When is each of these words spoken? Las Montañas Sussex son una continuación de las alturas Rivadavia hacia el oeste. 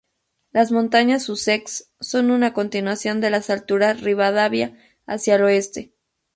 Las 0.51 0.71
Montañas 0.71 1.21
Sussex 1.21 1.91
son 1.99 2.31
una 2.31 2.53
continuación 2.53 3.21
de 3.21 3.29
las 3.29 3.51
alturas 3.51 4.01
Rivadavia 4.01 4.75
hacia 5.05 5.35
el 5.35 5.43
oeste. 5.43 5.93